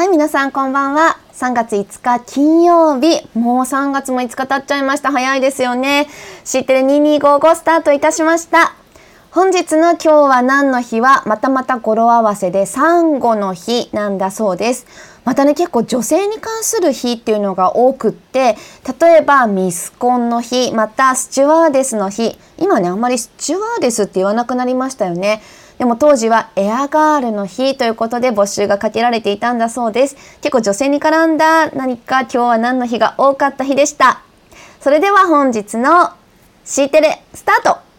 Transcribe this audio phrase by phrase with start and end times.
[0.00, 1.18] はい、皆さんこんばんは。
[1.34, 3.20] 3月5日金曜日。
[3.38, 5.12] もう3月も5日経っちゃいました。
[5.12, 6.08] 早いですよね。
[6.42, 8.72] 知ってる2255スタートいたしました。
[9.30, 14.86] 本日の今日は何の日はまたまた語呂合わせでサンゴの日なんだそうです。
[15.26, 18.56] またね結構女性に関する日っていうのが多くって
[18.98, 25.42] 例えばミスコンの日またスチュワーデスの日今ねあんまりスチュワーデスって言わなくなりましたよね。
[25.80, 30.16] でも当時はエアガールの日ということで募集がかけられていたんだそうです。
[30.42, 34.20] 結構女性に絡んだ何か今日は何の日が多かった日でした。
[34.82, 36.10] それでは本日の
[36.66, 37.89] C テレスタート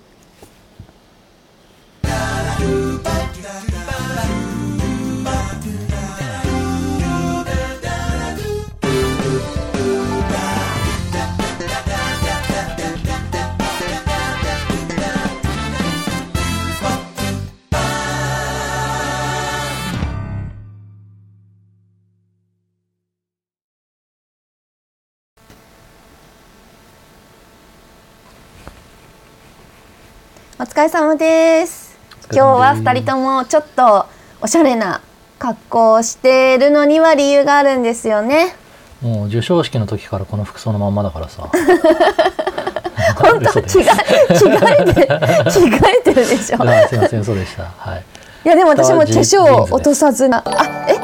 [30.73, 31.97] 疲れ様です。
[32.31, 34.05] 今日は二人ともちょっと
[34.41, 35.01] おしゃれな
[35.37, 38.55] 格好をしているのには理由があるんですよね。
[39.01, 41.49] もう授賞式の時からこの服装のまんまだからさ。
[43.19, 46.57] 本当着替え着替えて着替えてるでしょ。
[46.87, 47.63] すいませんそうでした。
[47.77, 48.03] はい。
[48.45, 50.95] いやでも私も化粧を落とさずなあえ？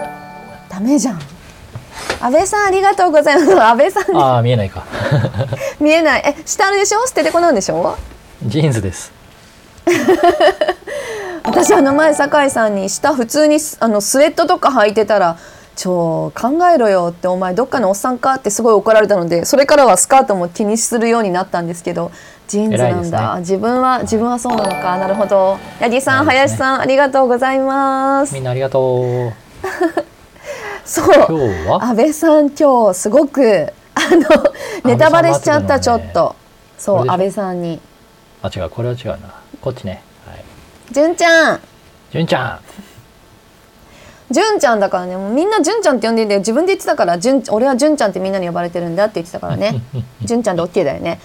[0.69, 1.19] ダメじゃん。
[2.21, 3.51] 安倍さんありがとうございます。
[3.61, 4.83] 安倍さんああ見えないか。
[5.79, 6.23] 見えない。
[6.25, 7.05] え下あるでしょ？
[7.05, 7.97] 捨ててこなんでしょ？
[8.45, 9.11] ジーンズです
[11.43, 15.37] 私あの前酒井さんに下普通にあのスウェットとか履いてたら
[15.75, 22.11] 「ちょ考えろよ」って「お前どっかのおっさんか?」ってすごい怒られたのでそれからはスカートも気にするようになったんですけど
[22.47, 24.97] ジーンズなんだ、ね、自分は自分はそうなのか。
[24.97, 25.57] なるほど。
[25.79, 28.33] 八木さん、ね、林さんありがとうございます。
[28.33, 29.33] みんなありがとう。
[30.85, 31.77] そう。
[31.81, 34.29] 安倍さん今日すごくあの
[34.85, 36.35] ネタバレしちゃった、ちょっと。
[36.77, 37.81] そう安倍さんに。
[38.41, 38.69] あ違う。
[38.69, 39.17] これは違うな
[39.61, 40.01] こっちね。
[40.25, 40.43] はい。
[40.91, 41.59] 純ちゃん。
[42.11, 42.59] 純ちゃん。
[44.29, 45.15] 純ちゃんだからね。
[45.15, 49.81] もうみんな純ちゃんって呼んでいて自分で言ってたから純俺は純ちゃんってみんなに呼ばれてるんだって言ってたからね。
[50.21, 51.19] 純ちゃんで OK だよね。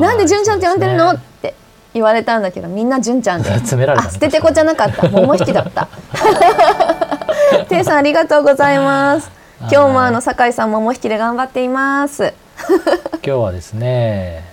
[0.00, 1.54] なんで純ちゃんって呼んでるの、ね、って
[1.92, 5.08] 言われたんだけどみんな純ちゃんで詰められた、ね、捨ててこじゃなかった。
[5.08, 5.88] 桃引きだった。
[7.68, 9.30] ていさんありがとうございます。
[9.60, 12.32] 今日もあの酒井さん桃引きで頑張っています。
[12.68, 14.44] 今日はですね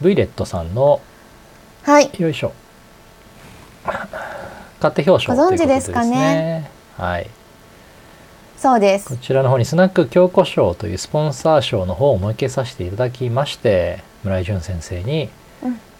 [0.00, 1.00] V レットさんの
[1.82, 2.10] はい。
[2.18, 2.52] よいしょ。
[3.84, 6.70] 勝手表彰ご存知ですかね。
[6.96, 7.30] はい。
[8.56, 9.08] そうです。
[9.08, 15.30] こちらの方にスナック京子賞というスポンサー賞の方を設けさせていただきまして村井淳先生に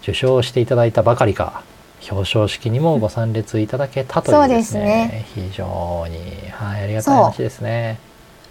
[0.01, 1.63] 受賞していただいたばかりか、
[2.01, 5.25] うん、表彰式にもご参列いただけたというですね。
[5.33, 5.45] すね。
[5.49, 7.99] 非常に、はい、ありがたい話ですね。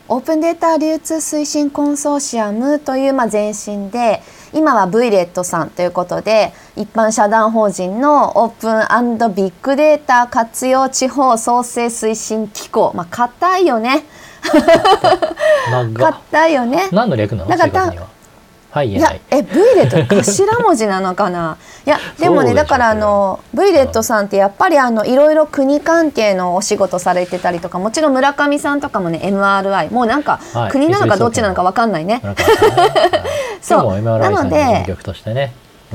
[0.08, 4.20] オープンデータ流通推進コンソーシアムというまあ前身で
[4.52, 14.04] 今は V レットさんということで一般社団法人のオープンビッグデータ活用地方創生推進機構まあ硬いよね。
[15.94, 16.88] 硬いよね。
[16.92, 17.44] 何の略な
[17.94, 18.06] の？
[18.72, 18.94] はいい。
[18.94, 21.58] やえ V レット 頭文字なのかな？
[21.86, 30.40] いやでもねだからあの V レットさんってやっぱりあのいろいろ国関係のお仕事されてたりとかもちろん村上さんとかもね MRI もうなんか
[30.70, 32.22] 国なのかどっちなのか分かんないね。
[32.24, 32.36] はい、
[33.60, 34.00] そう。
[34.00, 34.86] なので、ね、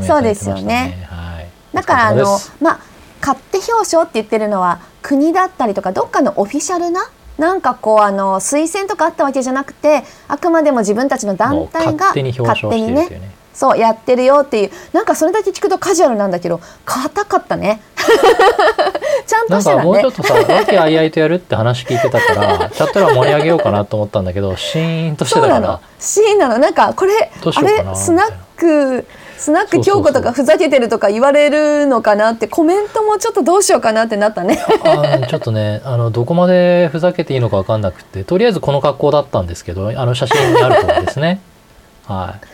[0.06, 1.08] そうですよね。
[1.10, 2.80] はい、だからあのまあ
[3.22, 13.38] 勝手表彰って言ってるのは国だったりとかどっかのオフィシャルななんかこうあの推薦とかあったわけじゃなくてあくまでも自分たちの団体が勝手にね。
[13.58, 14.72] そうやってるよっていう。
[14.94, 17.82] なんかそれだけ聞くとカジュアルなんだけど硬かったね。
[19.26, 19.84] ちゃんとしてたね。
[19.84, 25.80] もうちょっとさ和気あいあいとやるって話聞いてたからチャット欄盛り上げようかなと思ったんだけどシーンとしてたから。
[26.00, 26.60] シーンなの。
[26.60, 34.60] なんかこれあれスナックスナック京子とかふざけてるとか言われるのかなってコメントもちょっとどうしようかなってなったね。
[34.84, 41.40] あちょっとね あのどこまでふざけていいのか分かんなくてとりあえずこの格好だったんですけどあの写真にあるとですね。
[42.08, 42.46] はい。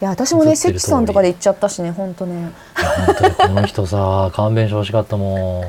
[0.00, 2.50] いや私もね関さんとかで行っちゃったしね本当ね。
[3.06, 5.62] 本当にこの人さ 勘弁してほしかったもん。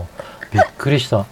[0.53, 1.25] びっくりした。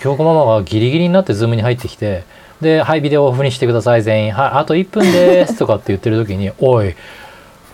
[0.00, 2.24] 京子ママがギリギリになってズームに入ってきて
[2.60, 4.32] で「はいビデオオフにしてください全員。
[4.32, 6.96] はいあと1分です」とかって言ってる時に「おい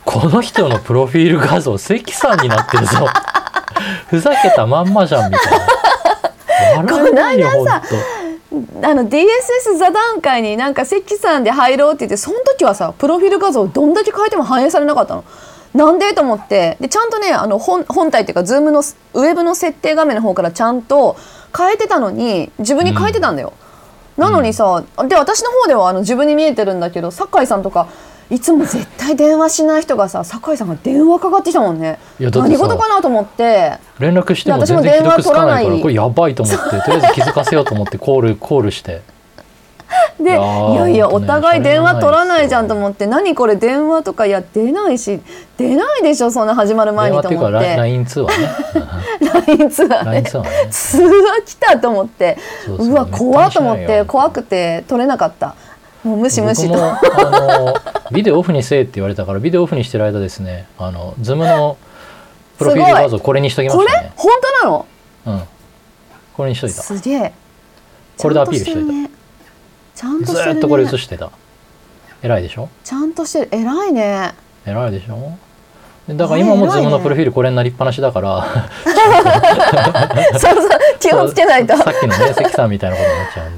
[0.08, 3.06] この人のプロフィール画像関さんになってるぞ
[4.08, 6.82] ふざけたまんまじゃんみたいな。
[6.82, 7.82] この間さ
[8.82, 15.24] あの DSS 座談会になんか関さんで入ろうって言ってその時はさプロフィール画像どんだけ変えても反映されなかったの。
[15.74, 21.16] なんでと思ってでちゃんとねあの本本体っていうか Zoom のウェブの設定画面の方からちゃんと
[21.54, 23.52] 変えてたのに自分に変えてたんだよ。
[23.62, 23.68] うん
[24.18, 27.86] なのにさ、で私の方ではあの自分に見えてるんだけど酒井さんとか
[28.30, 31.98] いつも絶対電話しない人がさ酒井さんが電話かかってきたもんね。
[32.20, 33.78] 何事かなと思って。
[33.98, 35.76] 連絡しても全然既読つかないか電話取らない。
[35.76, 39.00] らこれやばいと思ってとりあえず気づかせようと思ってコールコールして。
[40.20, 45.18] でいいやいやお互い電話取らないじゃんと思って何これ電話とかいや出ないし
[45.56, 48.48] 出ないでしょそんな始まる前電話っていうかにと思って LINE 通話ね。
[49.46, 50.22] LINE 通話ね。
[50.70, 52.36] 通話来たと思って。
[52.66, 55.54] そうわ怖っと思って怖くて取れなかった
[56.08, 56.74] もう無視無視と。
[56.74, 57.74] 僕もあの
[58.10, 61.76] ビデオオフにせえって言われたからビデオオフにしてる間ですねあのズームの
[62.56, 64.12] プロフィール画像これにしときまこれしたね。
[64.16, 64.32] 本
[64.62, 64.86] 当なの？
[65.26, 65.42] うん。
[66.34, 66.82] これにしといた。
[66.82, 67.32] ずすげえ。
[68.16, 68.88] これでアピールしといた。
[68.88, 69.10] ちゃんとしてるね。
[69.94, 70.52] ちゃんとしてるね。
[70.52, 71.30] ーっとこれ映してた。
[72.22, 72.68] 偉いでしょ？
[72.82, 73.48] ちゃんとしてる。
[73.52, 74.32] 偉いね。
[74.66, 75.36] 偉いでしょ？
[76.08, 78.42] でだから今もズームのプロフィールこれになりっぱなしだから。
[80.38, 80.54] そう。
[80.56, 80.68] そう。
[80.98, 81.76] 気をつけないと。
[81.76, 83.57] さっきのね関さんみたいなことになっちゃうん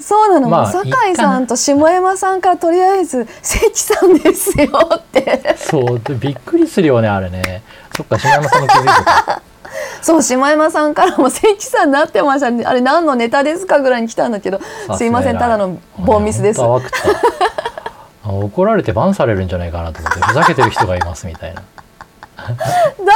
[0.00, 5.56] そうなの、まあ酒井さんと下山さんからとりあえず「関さんですよ」って。
[5.58, 7.62] そうでびっくりするよねあれね。
[7.96, 9.42] そっか島山さんも気づいてた。
[10.00, 12.50] そう下山さんからも「関さんになってました。
[12.50, 14.60] ねあれ何のネタですか?」ぐらいに来たんだけど
[14.96, 16.60] 「すいませんただのボンミスです」
[18.24, 21.62] 怒られてバンされるんじゃないかなと思ってふざけてる人がいますみたいな。
[21.62, 21.77] だ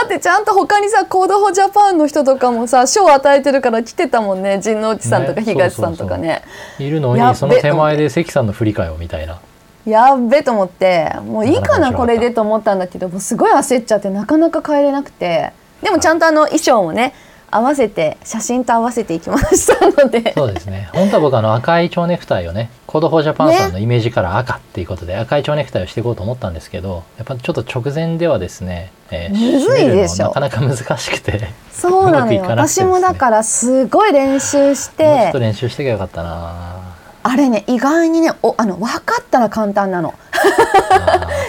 [0.04, 4.60] ってちゃんと他にさ Code for Japan の人とかもさ賞を与えてるから来てたもんね。
[4.60, 6.42] 陣内さんとかね東さんとかね。
[6.78, 9.40] いるのにその手前で関さんの振りかよみたいな。
[9.86, 11.12] やっべと思って。
[11.24, 15.52] もういいかなこれでと思ったんだけどもうすごい焦っちゃってなかなか帰れなくて。
[15.82, 17.14] でもちゃんとあの衣装もね
[17.50, 20.32] 合わせて写真と合わせていきましたので。
[20.34, 20.88] そうですね。
[20.92, 30.26] 本当は僕あの赤い蝶ネクタイをね Code for Japan さんのイメージから赤っていうことで赤い蝶ネクタイをしていこうと思ったんですけどやっぱちょっと直前ではですね、えむずいでしょ。
[30.26, 32.42] なかなか難しくてそうなのよ。
[32.44, 32.48] ね。
[32.48, 36.94] 私もだからすごい練習しもうちょってと練習してきゃよかったな。
[37.22, 40.12] あれね意外にねおあの分かったら簡単なの。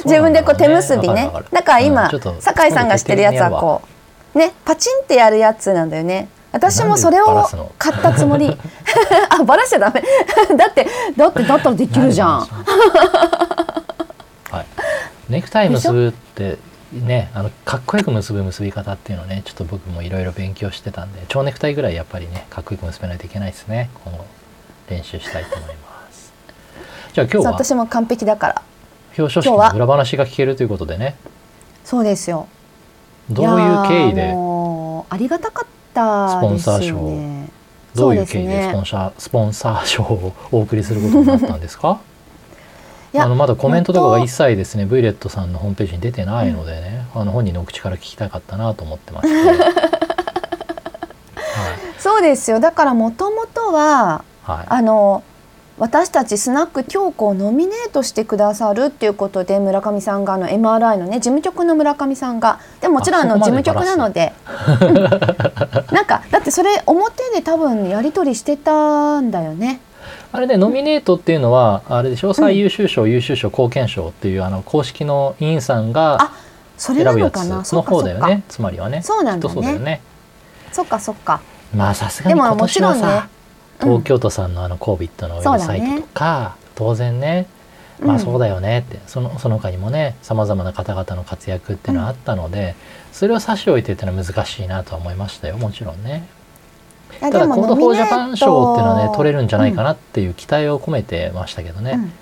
[0.06, 1.30] 自分でこう手結びね。
[1.52, 3.82] だから今、うん酒井さんがしてるやつはこ
[4.34, 8.56] うねパチンってやるやつなんだよね私もそれを買ったつもり。
[9.30, 10.02] あバラしちゃダメ。
[10.56, 12.40] だってだってだったらできるじゃん。
[14.52, 14.66] はい、
[15.30, 16.60] ネクタイ結ぶって
[16.94, 23.90] ねあのかっこよく結ぶ結び方っていうのをねちょっと僕もいろいろ勉強してたんで蝶ネクタイぐらいやっぱりねかっこよく結べないといけないですね。
[24.04, 24.24] この
[24.90, 26.32] 練習したいと思います。
[27.14, 27.52] じゃあ今日は？
[27.54, 28.62] 私も完璧だから。
[29.18, 31.16] 表彰式の裏話が聞けるということでね。
[31.84, 32.48] そうですよ。
[33.30, 34.34] どういう経緯やで
[35.10, 36.96] ありがたかったですよスポンサー賞。
[36.96, 37.50] ね
[37.96, 42.00] どういう経緯でスポンサースポンサー賞をお送りすることになったんですか？
[43.16, 44.86] あのまだコメントとかが一切ですね。
[44.88, 49.68] V レットさんのホームページに出てないのでね、あの本人のお口から聞きたかったなと思ってまして、 はい。
[52.00, 52.60] そうですよ。
[52.60, 55.22] だからもともとははい、あの
[55.80, 64.34] 私たちスナック京子をノミネートしてくださるっていうことで村上さんがあの MRI のね事務局の村上さんがでももちろんあのあ事務局なので、
[64.82, 64.94] うん。
[64.94, 69.80] なんかだってそれ表で多分やり取りしてたんだよね。
[70.32, 72.34] あれでノミネートっていうのはあれでしょ？
[72.34, 76.34] 最優秀賞、優秀賞貢献賞っていうあの公式の委員さんがあ
[76.78, 77.32] それな選ぶや
[77.64, 79.02] つの方だよねつまりはね。
[79.02, 79.54] そうなんだね。
[79.54, 80.02] きっとそうだよね。
[80.72, 81.42] そっかそっか。
[81.76, 83.18] まあさすがにでも今年はもちろんね。
[83.18, 83.28] さ、
[83.84, 87.48] 東京都さんのあの COVID のウェブサイトとか、当然ね
[88.00, 92.76] まあそうだよねって、そのその他にもねさまざまな方々の活躍っていうのはあったので、
[93.12, 96.28] それを差し置いてっていうのは難しいなとは思いましたよもちろんね。
[97.20, 102.14] ただ Code for Japan 賞っていうのはね取れるるんじゃないかなっていう期待を込めてましたけどね、うん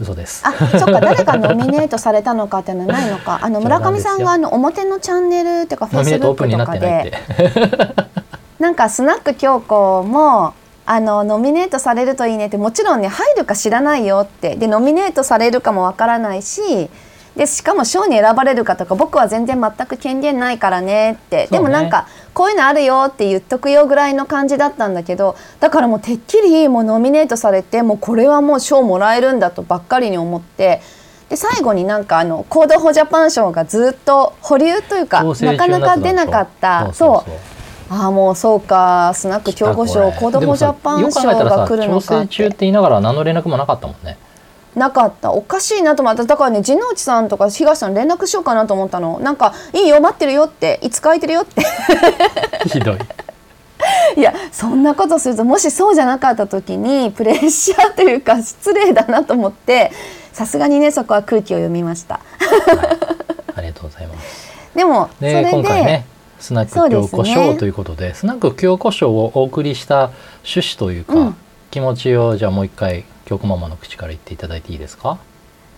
[0.00, 0.42] 嘘です。
[0.46, 3.38] あ、そっか、誰がノミネートされたのかっていうのはないのか。
[3.44, 8.10] あの村上さんがあの表のチャンネルっていうかフェイスブックプンになってとかで、て。
[8.58, 10.54] なんかスナック京子も
[10.92, 14.56] あのノミネートされるといいねってもちろんね入るか知らないよって。
[14.56, 16.90] でノミネートされるかもわからないし。
[17.36, 21.48] でしかも賞に選ばれるかとか僕は全然全く権限ないからねって、ね。
[21.52, 30.82] でもなんかこういうのあるよって言っとくよぐらいの感じだったんだけどだからもうてっきりもうノミネートされてもうこれはもう賞もらえるんだとばっかりに思って。
[31.28, 35.68] で最後になんかあの Code for Japan 賞がずっと保留というかなか。
[35.68, 36.92] なか出なかった。
[36.92, 37.59] そう
[37.90, 39.12] ああもうそうか。
[39.14, 44.16] スナック京子 Code for Japan 賞が来るの調か中ってて言いながら何の連絡もなかったもんね。
[44.76, 45.32] なかった。
[45.32, 49.18] おかしいなと思っただからね陣内さんとか東さん連絡しようかなと思ったの。
[49.18, 50.78] なんかいいよ待ってるよって。
[50.82, 51.62] いつか空いてるよって。
[52.70, 52.98] ひどい。
[54.16, 59.90] いやそんなことするともしそうじゃなかった時にプレッシャーというか失礼だなと思って
[60.32, 62.20] さすがにねそこは空気を読みました。
[63.56, 64.50] ありがとうございます。
[64.76, 66.06] でもそでれで、今回ね
[66.40, 67.52] スナック京子そうですね。
[67.52, 70.10] 賞ということでスナック京子賞をお送りした
[70.44, 71.36] 趣旨というか、うん。
[71.70, 75.18] 気持ちをじゃあもう一回京子ママの口から言っていただいていいですか？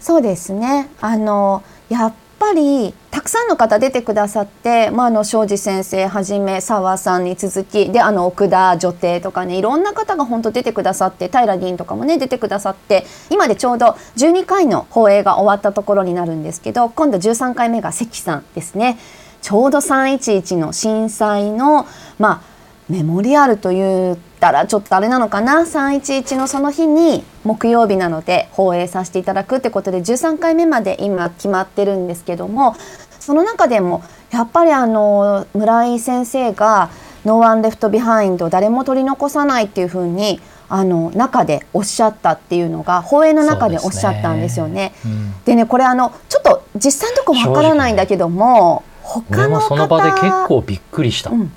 [0.01, 0.89] そうですね。
[1.03, 18.99] あのやっぱりたくさんの方出てくださって、まあ、あの庄司先生はじめ澤さんに続きであの奥田女帝とかねいろんな方が本当出てくださって平議員とかもね出てくださって今でちょうど12回の放映が終わったところになるんですけど今度13回目が関さんですね
[19.43, 21.87] ちょうど311の震災の
[22.19, 22.53] まあ
[22.89, 25.61] メモリアルと言ったらちょっとあれなのかな。
[25.61, 32.77] 311のその日に木曜日なので放映させていただくってことで13回目まで今決まってるんですけども
[33.19, 36.91] その中でもやっぱりあの村井先生が
[37.25, 44.95] 「No one left behind 誰も取り残さない」っていうふうにあの中でおっしゃったっていうのが放映の中でおっしゃったんですよね。
[45.05, 45.35] うん。
[45.45, 51.53] でねこれあのちょっと実際のとこわからないんだけども、他の方その場で結構びっくりした、うん。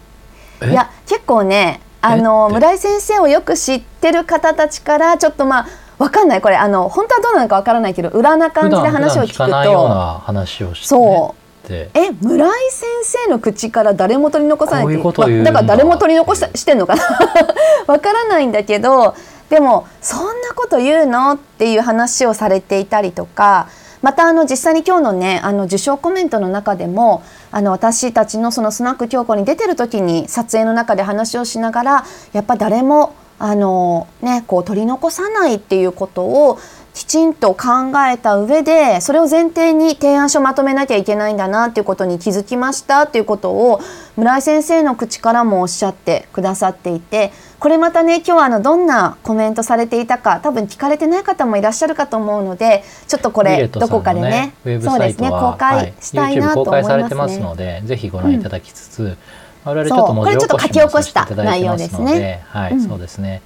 [0.62, 0.72] え？
[0.72, 6.42] いや結構ねあの村井先生をよく知ってる方たちからちょっとまあわかんない。
[6.42, 9.48] これあの本当はどうなのかわからないけど裏な感じで話を聞くと。
[9.48, 11.70] な話をして、そう。
[11.70, 12.88] でえ村井先
[13.25, 14.94] 生の口から誰も取り残さないって。
[15.32, 17.04] いうだから誰も取り残したしてんのかな？
[17.88, 19.16] わからないんだけど
[19.50, 21.32] でもそんなこと言うの？
[21.32, 23.68] っていう話をされていたりとか
[24.06, 36.60] またあの実際に今日のねあの受賞コメントの中でもあの私たちのそのスナック京子に出てる時に撮影の中で話をしながらやっぱ誰もあのねこう取り残さないっていうことを
[36.94, 43.82] きちんと考えた上でそれを前提に提案書をまとめなきゃいけないんだなっていうことに気づきましたっていうことを
[44.18, 56.90] 村井先生の口からもおっしゃってくださっていてこれまたね今日はあのどんなコメントされていたか多分聞かれてない方もいらっしゃるかと思うのでちょっとこれどこかでねウェブそうですね公開したいなと思いますね。
[56.90, 59.18] されてますので、ぜひご覧いただきつつ、
[59.64, 62.44] 我々ちょっとこれちょっと書き起こした内容ですで、ね。
[62.50, 63.42] はい、うんそうですね。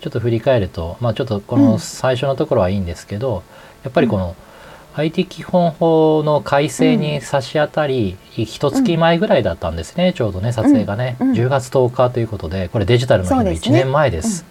[0.00, 1.64] ちょっと振り返ると、まあちょっとこうん。
[1.64, 3.42] の最初のところはいいんですけど、
[3.82, 4.36] やっぱりこの
[4.98, 14.46] IT 基本法の改正に差し当たり、一月前ぐらいだったんですね、ちょうどね撮影がね、うん10月10日ということで、これデジタルの日の1そうですね年前です。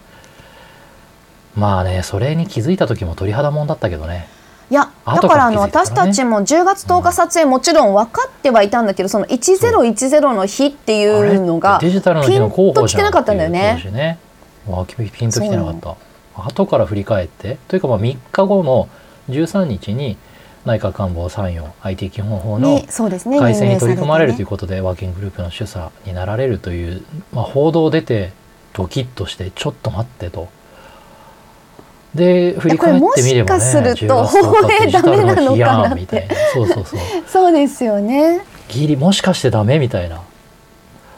[1.55, 4.27] まあね、それに気づいた時も鳥肌もんだったけどね。
[4.69, 14.17] いやだからあのね私たちも10月10日撮影もちろん分かってはいたんだけどその1010の日っていうのがデジタルの日の候補じゃんピンときてなかったんだよねね
[14.97, 15.95] ピンときてなかった
[16.47, 18.89] 後から振り返ってというかまあ3日後の
[19.29, 20.17] 13日に
[20.65, 23.39] 内閣官房参与 IT 基本法のにそうですね。
[23.39, 27.03] 改正に取り組まれるといううことでワーキンググループの主査になられるという、
[27.33, 28.31] まあ、報道出て
[28.73, 30.49] ドキッとしてちょっと待ってと。
[32.13, 36.35] で振り返ってみればねこれもしかすると10月10日放映ダメなのかなみたいな。
[36.53, 36.99] そうそうそう。
[37.27, 38.41] そうですよね。
[38.69, 40.21] ギリもしかしてダメみたいな、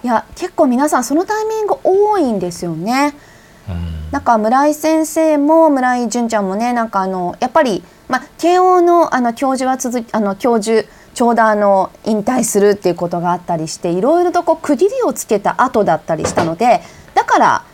[0.04, 3.14] いや結構皆さんそのタイミング多いんですよね。
[3.70, 16.82] うん、なんか村井先生も村井純ちゃんもねなんかあのやっぱり、まあ、慶応のあの教授は続きあの教授ちょうどあの引退するっていうことがあったりしていろいろとこう区切りをつけた後だったりしたので
[17.16, 17.66] だから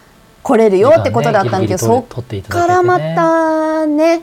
[0.42, 4.22] 来れるよってことだったんだけど、ねそ取取っていったからまたね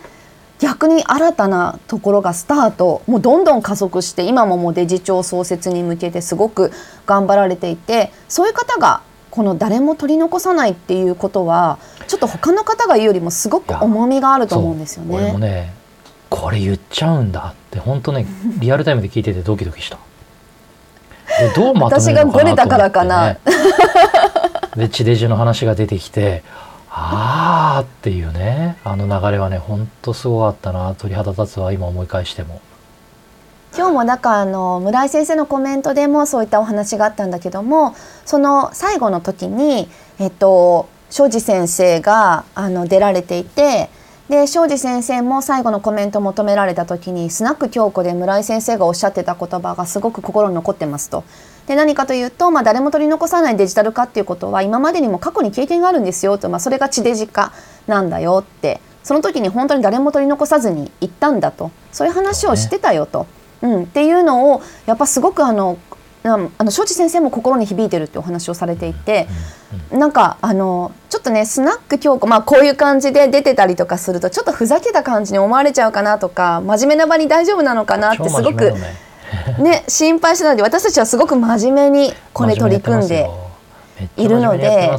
[0.58, 6.70] 逆に新たなところがスタートもうどんどん加速して今ももうデジ庁創設に向けてすごく
[7.06, 15.72] 頑張られていてそういう方がこの誰も取り残さないっていうことはちょっと他の方が言うよりもすごく重みがあると思うんですよね。
[16.30, 18.26] ねこれ言っちゃうんだって本当ね
[18.58, 19.98] リアルタイムで聞いててドキドキした。
[21.38, 23.36] でどうまとめるのかなと思って、ね、私がゴレたからかな。
[24.76, 26.42] で地デジの話が出てきて
[26.90, 28.76] あーっていうね。
[28.84, 30.94] あの流れはね本当すごかったな。
[30.98, 32.60] 鳥肌立つわ今思い返しても。
[33.76, 37.94] 今日もだからあの村井先生のコメントでもそういったお話があったんだけども
[38.24, 43.88] その最後の時に、えっと、庄司先生があの出られていて
[44.30, 51.24] で庄司先生も最後のコメントを求められた時にスナック京子で村井先生がおっしゃってた言葉がすごく心に残ってますと。
[51.66, 57.52] で何かというと、まあ、誰も取り残さないデジタル化っていうことは今までにも過去に経験があるんですよと、まあ、それが地デジ化
[57.88, 58.80] なんだよって。
[59.02, 61.72] その時に本当に誰も取り残さずに行ったんだと。
[61.90, 63.26] そういう話をしてたよと。
[63.62, 65.76] うん、っていうのをやっぱすごくあの
[66.22, 69.26] あの庄司先生も心に響いてるってお話をされていて、
[69.90, 79.10] なんかあのちょっとねスナック京子まあこういう感じで出てたりとかするとちょっとふざけた感じに思われちゃうかなとか真面目な場に大丈夫なのかなってすごくね
[79.58, 83.26] ね心配してたので私たちはすごく真面目にこれ取り組んで
[84.16, 84.90] いるので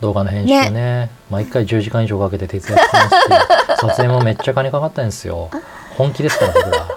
[0.00, 1.10] 動画の編集ね。
[1.30, 5.50] 毎回10時間以上かけて徹夜してますし撮影もめっちゃ金かかったんですよ。
[5.96, 6.88] 本気ですから僕ら。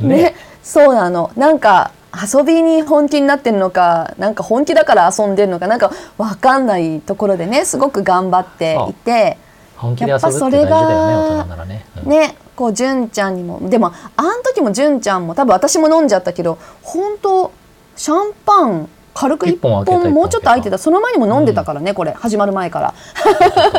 [0.08, 0.34] ね
[0.68, 1.30] そうなの。
[1.36, 9.38] なんか遊びに本気になってるのかなんか本気だから遊んでるのかなんか分かんないところでねすごく頑張っていて
[9.76, 11.86] 本気で遊ぶって大事だよね大人ならね。
[12.02, 12.10] うん。
[12.10, 17.52] ねこう純ちゃんにもでもあん時も純ちゃんも多分私も飲んじゃったけど本当
[17.96, 20.78] シャンパン軽く1一本本もうちょっと空いてた。
[20.78, 22.12] その前にも飲んでたからね、これ。
[22.12, 22.94] 始まる前から。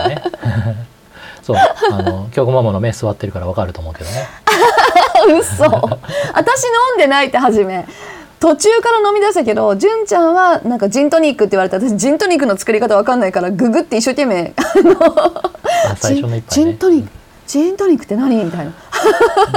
[0.10, 0.22] ね
[1.41, 1.58] そう。
[1.58, 4.27] あの京子ママの目座ってるからわかると思うけどね。
[5.28, 7.86] 嘘私飲んでないって初め
[8.40, 15.52] 途中から飲み出したけど純ちゃんはなんかジントニックって言われて私ジントニックの作り方わかんないからググって一生懸命あ
[15.98, 16.72] 最初の一ね。
[16.72, 17.12] ントニック
[17.48, 18.74] ジントニックって何みたいな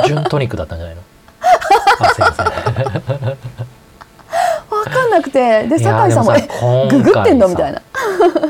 [0.07, 1.03] 純トニックだったんじゃないの？
[2.01, 2.47] あすいません。
[2.47, 2.53] わ
[4.85, 7.83] かんなくてで酒井さんも「でえもさググってんの?」みたいな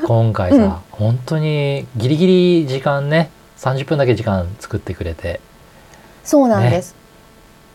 [0.06, 2.26] 今回さ、うん本当にギリギ
[2.62, 5.40] リ時間ね30分だけ時間作ってくれて
[6.22, 6.94] そうなんです、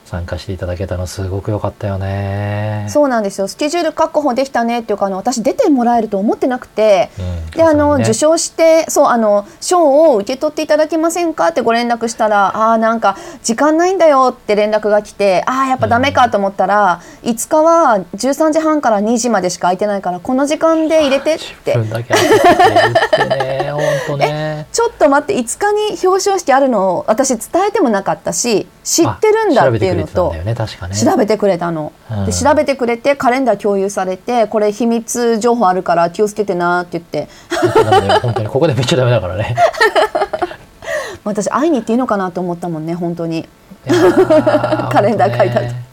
[0.07, 2.87] 参加していただけたのすごく良かったよね。
[2.89, 21.75] そうなんですよスケジュール確保できたねっていうかあの私出てもらえると思ってなくてうんであの、ね受賞してそうあの賞を受け取っていただけませんかってご連絡したらあーなんか時間ないんだよって連絡が来てあーやっぱダメかと思ったら、5日は13時半から2時までしか空いてないからこの時間で入れてっ10て
[24.17, 24.67] ねね。
[24.71, 30.34] ちょっと待って5日に表彰式あるのを私伝えてもなかったし知ってるんだっていうのと。
[30.94, 32.25] 調べてくれたの、うん。
[32.25, 37.27] で調べてくれてカレンダー共有されてこれ秘密情報あるから気をつけてなって言って。
[38.22, 39.56] 本当に ここでめっちゃダメだからね。
[41.25, 43.50] 私会いに行っていいのかなと思ったもんね本当に。
[44.89, 45.84] カレンダー書いてある本当ね。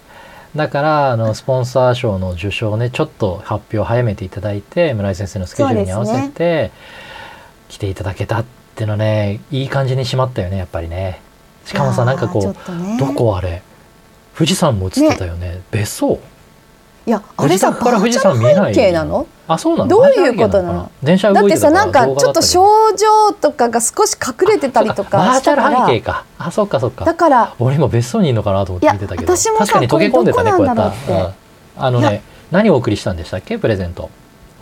[0.55, 6.71] だからあのスポンサー賞の受賞をねちょっと発表を早めていただいて村井先生のスケジュールに合わせて、
[7.69, 8.45] 来ていただけたっ
[8.77, 11.21] てのねいい感じにしまったよねやっぱりね
[11.65, 12.97] しかもさなんかこうね。
[12.99, 13.63] どこあれ
[14.37, 15.61] 富士山も映ってたよね。
[15.71, 16.19] 別荘。
[17.07, 19.27] いやあれさから富士山見えないなの？
[19.47, 19.89] あそうなの？
[19.89, 20.91] どういうことなの？
[21.03, 22.65] 電車だってさなんかちょっと症
[22.97, 26.25] 状とかが少し隠れてたりとかバーチャル背景か。
[26.39, 27.05] あそっかそっか。
[27.05, 29.37] だから俺今別荘にいるのかなと思って見てたけど。
[29.37, 31.35] 私もさ確かに溶け込んでたねこうやったうん。
[31.77, 33.59] あのいね何をお送りしたんでしたっけ？
[33.59, 34.11] プレゼント。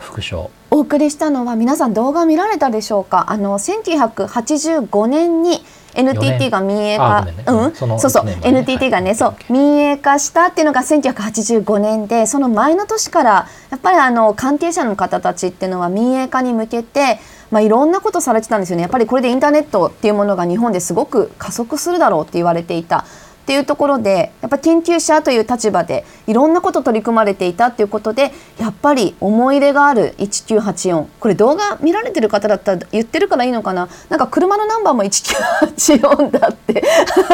[0.01, 3.27] 副賞お送りしたのは皆さん動画見られたでしょうか？
[3.29, 5.63] あの1985年に
[5.95, 7.35] NTT が民営化ね。
[7.47, 7.75] うん？
[7.75, 8.25] そうそう。
[8.43, 9.17] NTT がねはい。
[9.17, 18.83] そう民営化したっていうのが1985年でその前の年からやっぱりあの関係者の方たちっていうのは民営化に向けてまあいろんなことされてたんですよね。
[18.83, 23.05] やっぱりこれでインターネットっていうものが日本ですごく加速するだろうって言われていた
[23.43, 33.89] っていうところでやっぱ研究者という立場でいろんなこと取り組まれていたっていうことでやっぱり思い入れがある1984これ動画見られてる方だったら言ってるからいいのかな？
[34.09, 36.83] なんか車のナンバーも1984だって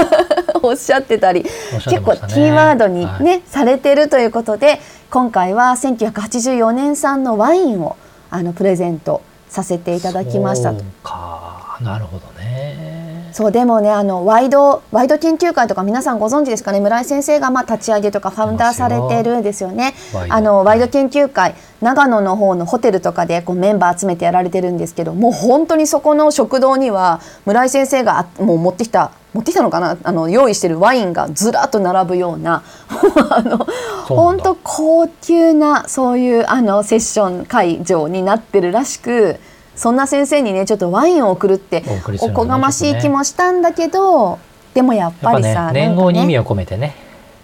[0.62, 1.44] おっしゃってたり
[1.74, 3.42] おっしゃって結構キーワードにね、はい。
[3.46, 7.96] されてるということで今回は1984年産のワインを
[8.30, 11.78] あのプレゼントさせていただきましたそうか。
[11.80, 12.97] なるほどね
[13.32, 16.80] そうでもねあのワイドワイド研究会とか皆さんご存知ですかね？
[16.80, 19.94] 村井先生がまあ立ち上げとかファウンダーされてるんですよね。
[20.30, 29.96] あのワイド研究会長野の方のホテルとかでこうメンバー集めてやられてるんですけどもう本当にそこの食堂には村井先生があもう持ってきた持ってきたのかな？
[30.02, 32.62] あの用意してるワインがずらっと並ぶような
[33.30, 33.66] あの
[34.06, 39.38] 本当高級なそういうあのセッション会場になってるらしく
[39.78, 41.84] そんな先生にねちょっとワインを送るって
[42.20, 44.38] おこがましい気もしたんだけど、
[44.74, 46.94] でもやっぱりさ、ね号に意味を込めてね。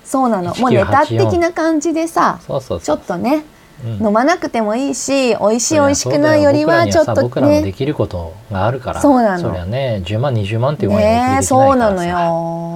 [0.05, 0.55] そうなの。
[0.57, 3.45] もうネタ1984的な感じでさちょっとね、
[3.85, 4.07] うん。
[4.09, 9.01] 飲まなくてもいいし美味しい美味しくないよりはちょっとそうだよ僕らもでねきることがあるから。
[9.01, 9.49] そうなの。
[9.49, 12.17] そりゃね10万20万っていうワインをねそうなのよ。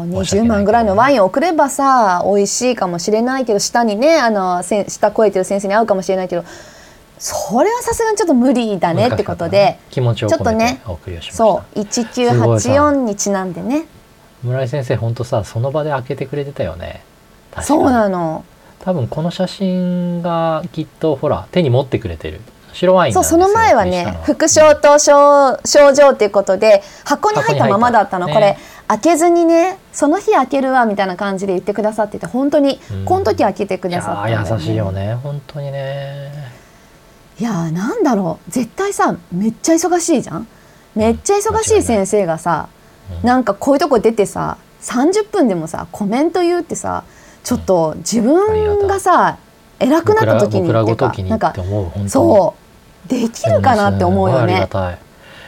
[0.07, 0.49] 20申し訳ないけどね。
[0.49, 6.45] 万ぐらいのワインを送ればさ美味しいかもしれないけど下にねあの下超えてる先生に合うかもしれないけど
[7.19, 11.37] それはさすがにちょっと無理だねってことで、気持ちを込めてちょっとねお送りをしました。
[11.37, 13.87] そう1984にちなんでね。
[14.43, 17.03] 村井先生本当さその場で開けてくれてたよね。
[17.63, 18.45] そうなの。
[18.81, 22.41] 多分この写真がきっとほら手に持ってくれてる。
[22.73, 33.05] 白ワインなそうその前はね副賞と症症状っていうことで箱に入ったままだったの、これ開けずにねその日開けるわみたいな感じで言ってくださってて本当にうん。
[33.05, 35.15] この時開けてくいださったね、優しいよね。
[35.15, 36.53] 本当にね
[37.39, 38.51] いやーなんだろう。
[38.51, 40.47] 絶対さめっちゃ忙しいじゃん。
[40.95, 42.69] めっちゃ忙しい先生がさ、
[43.23, 43.27] うん。
[43.27, 47.05] なんかこういうとこ出てさ30分でもさコメント言うってさ
[47.45, 49.39] ちょっと自分がさ
[49.81, 51.55] 偉くなった時にっていうなんか
[52.09, 52.55] そ
[53.07, 54.69] うできるかなって思うよね。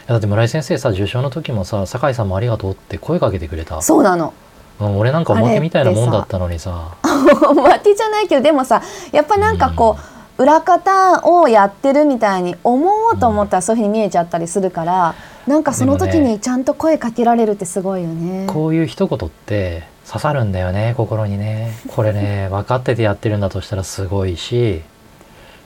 [0.07, 3.81] だって村井先生さ受賞の時もさ酒井さんもありがとうって声かけてくれた。
[3.81, 4.33] そうなの。
[4.79, 6.95] うん俺なんかおまけみたいなもんだったのにさ。
[7.47, 15.13] おまけじゃないけどでもさやっぱなんかこう、裏方をやってるみたいに思おうと思ったらそういうふうに見えちゃったりするから、
[15.45, 18.47] なんかその時にちゃんと声かけられるってすごいよね。
[18.47, 21.73] こういう一言って刺さるんだよね心にね。
[21.89, 24.81] これね 分かっててやってるんだとしたらすごいし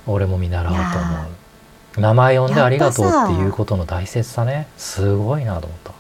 [0.08, 0.88] 俺も見習おうと思
[1.98, 2.02] う。
[2.02, 4.68] 名前呼んでありがとうっていうことの大切さね。
[4.78, 5.94] すごいなと思った。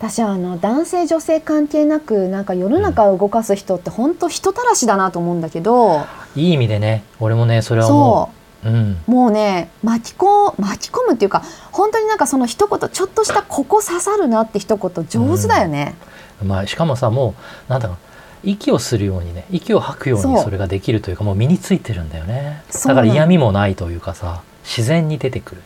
[0.00, 6.04] 私はあの男性女性関係なくなんか世の中を動かす人って本当人たらしだなと思うんだけど、
[6.36, 8.30] いい意味でね俺もねそれは思
[8.62, 8.72] そう。
[8.72, 8.96] うん。
[9.06, 15.94] もうね巻きこ巻き込むっていうか本当になんかその一言ちょっとしたここ刺さるなって一言上手だよね。
[16.42, 17.34] まあしかもさも
[17.68, 17.96] うなんだろう
[18.42, 22.62] 息をするようにね息を吐くようにそれができるというかもう身についてるんだよね。
[22.84, 25.62] だから嫌味もないというかさ自然に出てくる。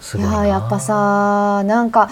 [0.00, 0.46] すいごいな。
[0.46, 2.10] やーやっぱさなんか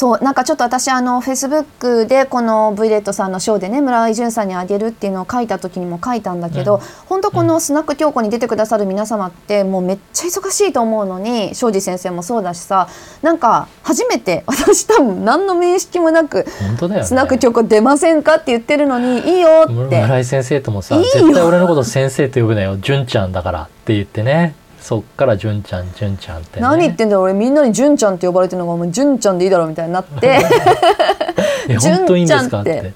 [0.00, 6.80] そうなんかちょっと私あのフェイスブックでこの V レットさんのショーでね村井淳さんにあげるっていうのを書いた時にも書いたんだけど、うん。
[7.04, 12.88] 本当このスナック京子に出てくださる皆様ってもうめっちゃ忙しいと思うのに庄司先生もそうだしさ
[13.20, 17.06] なんか初めて 私多分何の面識もなく本当だよね。
[17.06, 19.72] スナック京子出ませんかって言ってるのにいいよって。
[19.74, 21.10] 村井先生ともさいいよ。
[21.12, 26.62] 絶対俺のこと先生と呼ぶなよ純ちゃんだからって言ってねそっから純ちゃん純ちゃんってね。
[26.62, 30.40] 何言ってんだよ俺みんなに純ちゃんって呼ばれてるのがもう純ちゃんでいいだろうみたいになって。
[31.68, 32.60] え本当いいんですか？
[32.62, 32.80] って。
[32.80, 32.92] て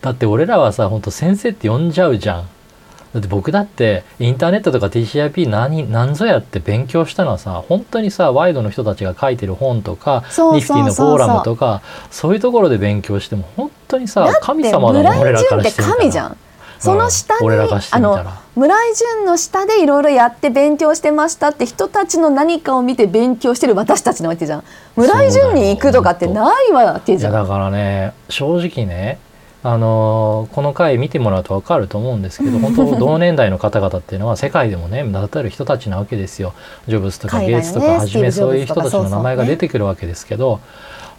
[0.00, 2.48] だって俺らはさ本当先生って呼んじゃうじゃん。
[3.14, 15.96] だって僕だってインターネットとか TCIP 何何ぞやって勉強したのはさ本当にさワイドの人たちが書いてる本とかそうニフティのフォーラムとかそういうところで勉強しても本当にさ神様だもん俺らからしてみたら。
[15.98, 16.36] 神じゃん
[16.82, 17.48] その下に、
[17.92, 18.24] あの
[18.56, 24.64] 村井淳の下でいろいろやって勉強してましたって人たちの何かを見て勉強してる私たちなわけじゃん。
[24.96, 27.32] 村井淳に行くとかってないわけじゃん。
[27.32, 29.20] いやだからね正直ね
[29.62, 36.52] あのーこの回見てもらうと分かると思うんですけど 本当同年代の方々っていうのは世界でもね名だたる人たちなわけですよ。
[36.88, 40.58] ジョブズとかゲイツとかはじめそういう人たちの名前が出てくるわけですけど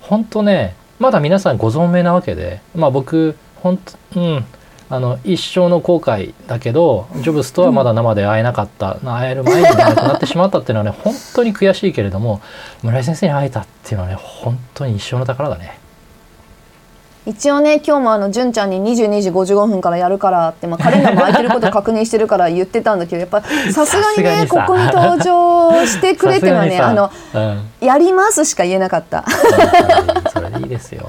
[0.02, 3.80] 本当ねまだ皆さんご存命なわけでまあ僕本
[4.13, 4.45] 当うん
[4.93, 12.41] あの一生の後悔だけどジョブズとはまだ生で会えなかった、会える前に亡くなってしまったっていうのはね本当に悔しいけれども
[12.84, 15.79] 村井先生に会えたっていうのはね本当に一生の宝だね。
[17.25, 29.23] 一応ね今日もあの純ちゃんに22時55分からやるからって、まあ、カレンダーも空いてること確認してるから言ってたんだけどやっぱさすがにねここに登場してくれっていうのはね あのうん、やりますしか言えなかった。
[30.33, 31.07] それでいいですよ。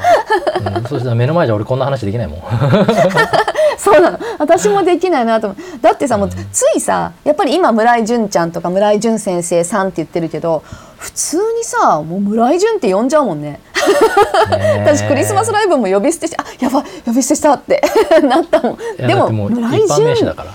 [0.77, 2.40] うん、そしたら目の前じゃ俺こんな話できないもん。
[3.77, 4.18] そうなの。
[4.38, 5.83] 私もできないなと思う。
[5.83, 10.62] だってさもうついさやっぱり今村井淳ちゃんとか村井淳先生さんって言ってるけど
[10.96, 13.61] 普通にさもう村井淳って呼んじゃうもんね
[14.85, 17.83] 私クリスマスライブも呼び捨てしてあやばい呼び捨てしたって
[18.23, 18.79] なったもん。
[18.97, 20.51] でももう一村井般名詞だ淳から。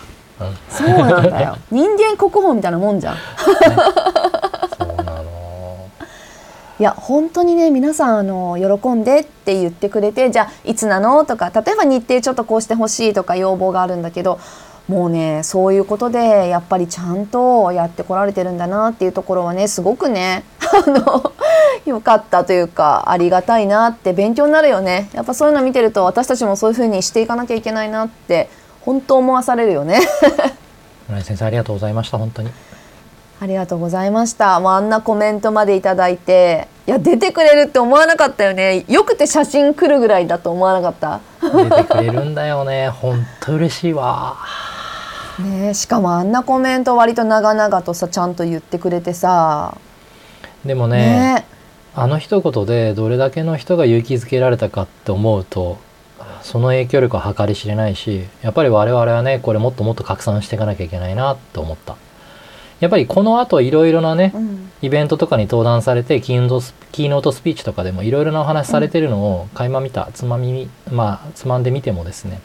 [0.48, 1.58] うん、そうなんだよ。
[1.70, 3.15] 人間国宝みたいなもんじゃん。
[4.78, 5.24] そうなの。
[6.80, 14.39] いや本当にね皆さんあの喜んでって言ってくれてじゃあいつなのとか例えば日程ちょっとこうしてほしいとか要望があるんだけど
[14.88, 21.34] もうねそういうことでやっぱりちゃんとやってこられてるんだなっていうところはねすごくねあの
[21.86, 28.49] よかったというかありがたいなって勉強になるよねやっぱそういうの見てると私たちもそういう風にしていかなきゃいけないなって
[28.82, 29.99] 本当思わされるよね。
[31.08, 32.51] 村井先生ありがとうございました本当に。
[33.41, 34.60] ありがとうございました。
[34.60, 38.84] もうあんなコメントまでいただいて、いや出てくれるって思わなかったよね。
[38.89, 41.21] よくて写真来るぐらいだと思わなかった。
[41.41, 42.89] 出てくれるんだよね。
[42.89, 44.38] 本当嬉しいわ。
[45.39, 49.77] ねえしかもあんなコメント割と長々とさちゃんと言ってくれてさ。
[50.65, 51.45] でもねね。
[51.95, 55.80] あの一言でどれだけの人が勇気づけられたかって思うと
[56.43, 61.98] その影響力は計り知れないしやっぱり我々はねこれもっともっと拡散していかなきゃいけないなと思った。
[62.80, 72.39] やっぱりこの後いろいろなねうん、イベントとかに登壇されてキーノートスキーノートスピーチとかでもいろいろなお話されてるのを垣間見たつまみまあつまんでみてもですね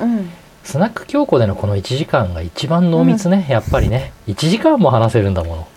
[0.00, 0.30] うん、
[0.64, 4.12] スナック京子でのこの1時間が一番濃密ね、やっぱりね。
[4.26, 5.68] 1時間も話せるんだもの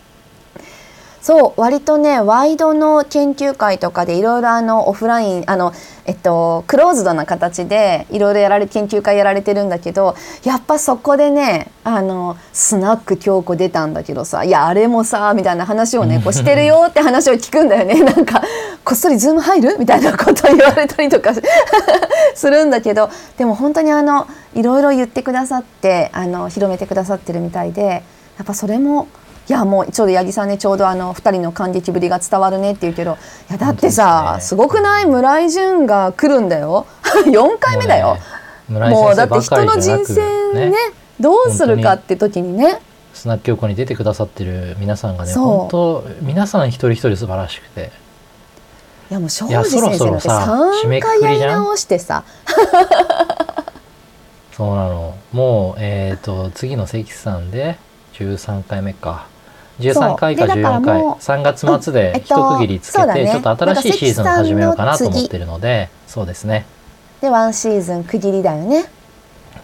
[1.28, 5.74] そう割とねワイドの研究会とかでいろいろあのオフラインあの
[6.06, 18.02] えっとクローズドな形でいろいろやられ研究会やられてるんだけどやっぱそこでねあのスナック京子出たんだけどさいやあれもさみたいな話をね こうしてるよって話を聞くんだよね。
[18.08, 18.42] なんか
[18.86, 19.76] こっそりズーム入る？
[19.80, 21.34] みたいなことを言われたりとか
[22.36, 28.02] するんだけどでも本当にあのいろいろ言ってくださってあの広めてくださってるみたいで
[28.38, 29.08] やっぱそれも
[29.49, 33.17] いやもうちょうど八木さんねちょうどあの2人の感激ぶりが伝わるねって言うけど
[33.49, 34.41] いやだってさね。
[34.41, 36.86] すごくない村井淳が来るんだよ。
[37.25, 38.17] 4回目だよ、
[38.67, 40.73] 村井もうだって人の人生ね
[41.19, 42.81] どうするかって時にね。
[43.13, 47.91] スナック横に出てくださってる皆さんがね本当皆さん一人一人素晴らしくて。
[49.10, 52.23] いやもう庄司先生なんてそろそろさ締め3回やり直してさ。
[54.55, 55.15] そうなの。
[55.31, 57.77] もうえっ、と次の関さんで
[58.15, 59.27] 13回目か
[59.80, 60.56] 13回かそう。
[60.56, 61.02] でだから14回。
[61.02, 63.32] もう3月末でうんえっと一区切りつけて、そうだね。
[63.32, 66.66] ちょっと新しいシーズンを始めようかなと思ってるのでそうですね。
[67.22, 68.86] でワンシーズン区切りだよね。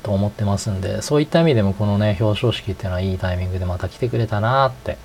[0.02, 4.97] と思ってますんでそういった意味でもこのね表彰式っていうのはいいタイミングでまた来てくれたなって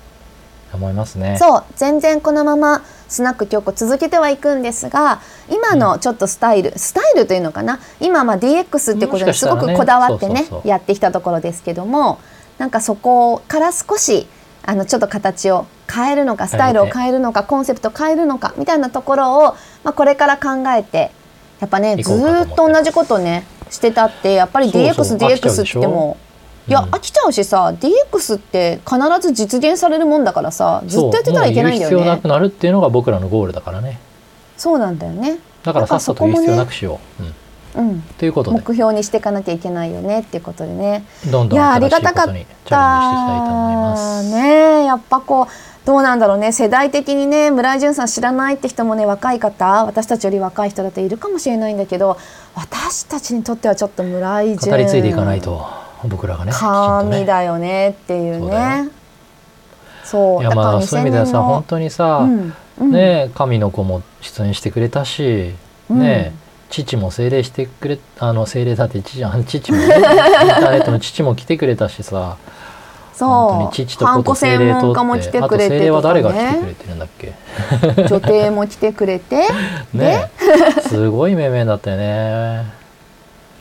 [0.73, 1.37] 思いますね。
[1.39, 1.63] そう。
[1.75, 7.79] 全然このままスナック京子続けてはいくんですが今のちょっとスタイル、スタイルというのかな？
[7.99, 12.19] 今まあ DX ってことにすごくこだわってねやってきたところですけども
[12.57, 14.27] なんかそこから少し
[14.69, 19.41] あのちょっと形を変えるのかスタイルを変えるのかコンセプト変えるのかみたいなところを、
[19.83, 21.09] まあ、これから考えて
[21.59, 26.17] やっぱねずっと同じことねしてたってやっぱりそうそう DX 飽きちゃう DX っても
[26.67, 26.89] いやうん。
[26.89, 31.97] 飽きちゃうしさ DX って必ず実現されるもんだからさずっとやってたらいけないんだよね。
[31.97, 33.97] 必要なくなるっていうのが僕らのゴールだからね。
[34.55, 35.39] そうなんだよね。
[35.63, 37.33] だからさっさと言う必要なくしよう、うん、
[37.75, 38.01] うん。
[38.17, 38.57] ということで。
[38.57, 41.03] 目標にしていかなきゃいけないよねっていうことでね。
[41.31, 42.25] どんどんありがたかっ
[42.65, 44.23] た。
[44.23, 45.47] ねやっぱこう
[45.85, 46.51] どうなんだろうね。
[46.51, 52.17] 世代的にね村井淳さん知らないって人もね若い方私たちより若い人だっているかもしれないんだけど
[52.55, 55.65] 私たちにとってはちょっと村井淳語り継いでいかないと
[56.07, 58.89] 僕らがね神だよねっていうね。
[60.03, 62.91] そういやまあそういう意味ではさ本当にさ、うんうん。
[62.91, 65.53] ね神の子も出演してくれたし、
[65.89, 65.99] うん。
[65.99, 66.33] ね
[66.69, 72.37] 父も精霊してくれあの精霊だって父あの父も、ね、インターネットの父も来てくれたしさ。
[73.19, 77.33] 本当そうに父と子と精専霊とっててあとくれて精霊は誰が来てくれねてるんだっけ？
[78.07, 79.49] 女帝も来てくれて。
[79.93, 80.31] ね。
[80.87, 82.65] すごい面々だったよね。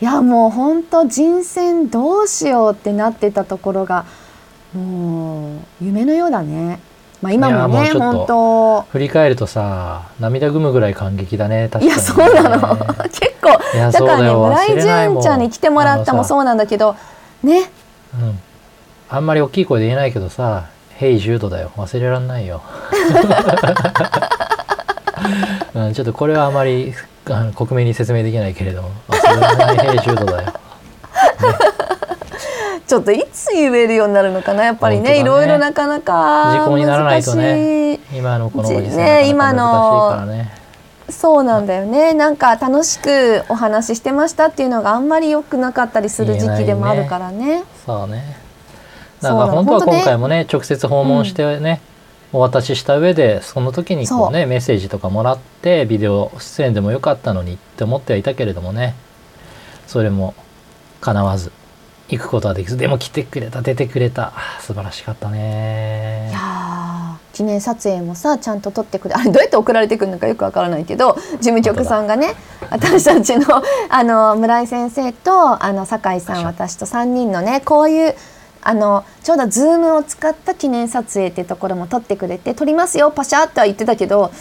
[0.01, 4.05] いやもう本当人選どうしようってなってたところが
[4.73, 6.79] もう夢のようだね。
[7.21, 8.83] まあ今もね本当。
[8.83, 12.77] 振り返るとさ涙ぐむぐらい感激だね確かに、ね、いやそうなの。
[13.11, 16.95] 結構だからね村井純ちゃんに来てもらったもそうなんだけど
[17.43, 17.71] ね。
[18.15, 18.39] うん、
[19.11, 21.71] あんまり大きい声で言えないけどさ「ヘイジュードだよ。
[21.77, 22.63] 忘れらんないよ」
[25.75, 26.95] うん、ちょっとこれはあまり
[27.29, 30.53] あの克明に説明できないけれども忘れられない「ヘイジュードだよ」
[32.89, 35.21] ちょっといつ言えるようになるのかなやっぱりねね。
[35.21, 38.01] いろいろなかなか時効にならないとね。
[38.15, 40.55] 今のこのご時世ねなかなか難しいからね。
[41.11, 42.15] そうなんだよね。
[42.15, 47.65] なんか楽しくお話ししてましたっていうのがあんまり良くなかったりする時期でもあるからね。
[47.85, 48.39] そうね。
[49.21, 51.83] だそうなのから本当は今回もね直接訪問してね、
[52.33, 58.95] お渡しした上でその時にこうねメッセージとかもらってビデオ出演でもよかったのにって思ってはいたけれどもね。
[59.87, 60.35] それも
[61.01, 61.53] 叶わず
[62.09, 64.33] 行くことはできずでも来てくれた出てくれた。
[64.61, 66.29] 素晴らしかったね。
[66.31, 66.99] いやー
[67.39, 72.35] 記念撮影もさちゃんと撮ってくれあれどうやって送られてくるのかよくわからないけど事務局さんがね
[72.69, 78.15] 私たちのあの村井先生とあの酒井さん私と3人のねこういう
[78.61, 84.33] あのちょうどズームを使った記念撮影っていうところも撮ってくれて撮りますよパシャっては言ってたけど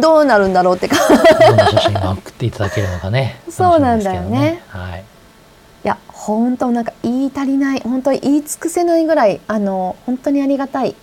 [0.00, 0.96] どうなるんだろうってか。
[1.08, 3.40] どんな写真が送っていただけるのかね。
[3.50, 4.62] そうなんだよね。
[4.68, 5.04] はい
[6.24, 10.94] 本当なんか言い足りない本当に言い尽くせないぐらいあの本当にありがたい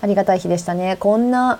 [0.00, 0.96] ありがたい日でしたね。
[1.00, 1.58] こんな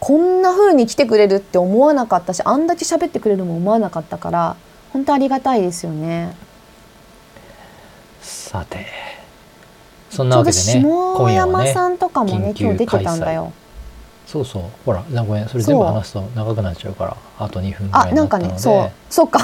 [0.00, 4.56] こんな風に来てくれるって思わなかったしあんだけ喋ってくれるも思わなかったから
[4.94, 6.34] 本当ありがたいですよね。
[8.22, 8.86] さて
[10.08, 13.52] そんなわけでね下山さんとかもね緊急今日出てたんだよ。
[14.26, 14.62] そうそう。
[14.86, 18.80] ほらごめんそれ全部話すと長くなっちゃうからあと2分ぐらあなんかいになったので。
[18.84, 18.90] ねそう。
[19.10, 19.40] そうか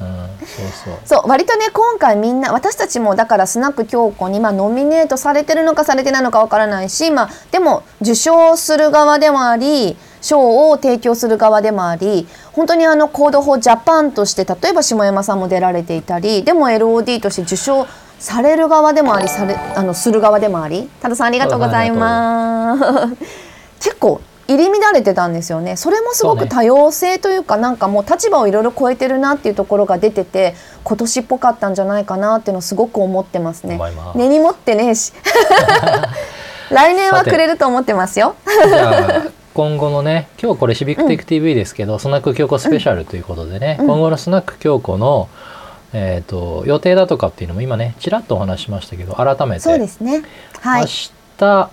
[0.00, 0.06] うん、
[0.46, 0.94] そうそう。
[1.04, 17.86] そう割とね今回みんな私たちもだからスナック京子にまあノミネートされてるのかされてないのかわからないし、まあ、でも受賞する側でもあり賞を提供する側でもあり本当にあのコード法ジャパンとして例えば下山さんも出られていたりでも LOD として受賞
[18.18, 20.88] される側でもありされあのする側でもあり。
[21.00, 23.16] 多田さんありがとうございます。
[23.78, 25.76] 結構入り乱れてたんですよね。
[25.76, 30.54] それもすごく多様性というかなんかもう立場をいろいろ超えてるなっていうところが出てて
[30.84, 33.80] 今年っぽかったんじゃないかなっていうのをすごく思ってますね。
[34.14, 35.12] 根に持ってねえし。
[36.70, 38.34] 来年はくれると思ってますよ。
[39.54, 43.86] 今後のね今日これシビックテイク TV ですけど、スナック京子スペシャルということでね、うん。
[43.86, 45.28] 今後のスナック京子の、
[45.92, 49.60] えー、と予定だとかっていうのも今ねちらっとお話ししましたけど改めて。
[49.60, 50.22] そうですね。
[50.60, 50.82] はい。
[50.82, 50.86] 明
[51.38, 51.70] 日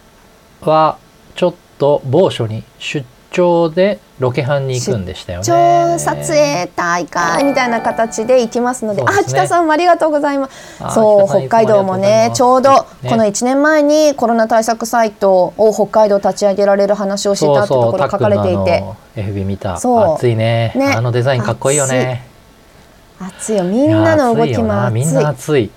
[0.61, 0.97] は
[1.35, 5.45] ちょっと某所に出張でロケハンに行くんでしたよね。
[5.45, 9.07] 超撮影大会みたいな形で行きますので、ね。
[9.27, 10.81] 北さんもありがとうございます。
[10.81, 18.83] あそう、北海道もね、ちょうどねこの1年前にコロナ対策サイトを北海道立ち上げられる話をしてたってところ書かれていて、
[19.17, 20.71] FB 見たそう熱いね。
[20.77, 22.25] ねあのデザインかっこいいよね
[23.19, 23.57] 熱い。
[23.57, 25.13] よ、みんなの動きも熱いみん。
[25.13, 25.69] な熱い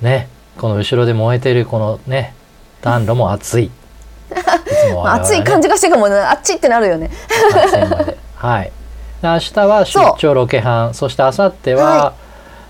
[0.00, 0.28] ね
[0.58, 2.34] この後ろで燃えてるこのね
[2.82, 3.70] 暖炉も熱い
[4.86, 7.10] いつもまあ熱い感じじがしてかもね、熱いってなるよね。
[8.36, 8.72] はい。
[9.22, 12.14] で明日は出張ロケハンそして明後日は、は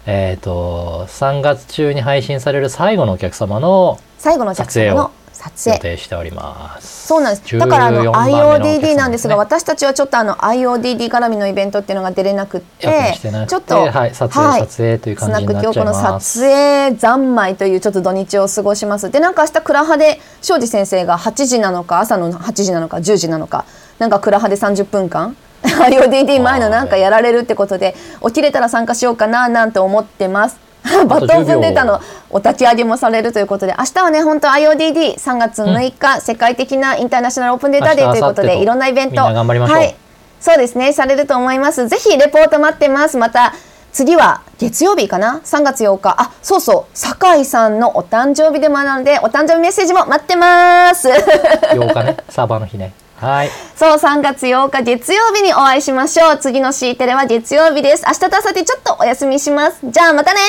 [0.06, 5.96] えっ、と3月中に配信される最後のお客様の最後の撮予影。
[5.96, 7.58] 定しておりますそうなんです。
[7.58, 23.64] だからあの14番目のお客様 IODD なんですが、ね私たちはちょっとあの IODD 絡みのイベントっていうのが出れなくって、ちょっと、はい、撮影、はい撮影というス感じになっちゃいます撮影三昧というちょっと土日を過ごしますでなんか明日クラハで庄司先生が8時なのか朝の8時なのか10時なのか
[23.98, 27.94] なんかクラハで30分間 IODD 前のなんかやられるってことで
[28.26, 30.65] 起きれたら参加しようかななんて思ってます。
[31.06, 39.16] バトン踏んでたのお立ち上げもされるということで明日はね本当 IODD3 月6日、世界的なインターナショナルオープンデータデーということでいろんなイベント。
[39.16, 39.94] 頑張りはい、
[40.40, 41.88] そうですねされると思います。
[41.88, 43.16] ぜひレポート待ってます。
[43.16, 43.54] また
[43.92, 46.14] 次は月曜日かな？3月8日。
[46.18, 46.98] あそうそう。
[46.98, 51.08] 酒井さんのお誕生日でもあるのでお誕生日メッセージも待ってます。
[51.72, 52.16] 8日ね。
[52.28, 52.92] サーバーの日ね。
[53.16, 53.50] はい。
[53.74, 56.36] そう3月8日月曜日にお会いしましょう。
[56.36, 58.04] 次の C テレは月曜日です。
[58.06, 59.78] 明日と明後日ちょっとお休みします。
[59.82, 60.40] じゃあまたね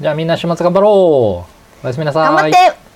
[0.00, 1.84] じゃあみんな週末頑張ろう。
[1.84, 2.24] おやすみなさい。
[2.24, 2.89] 頑張って。